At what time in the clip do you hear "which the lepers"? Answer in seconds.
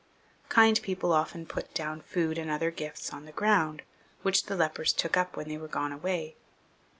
4.23-4.93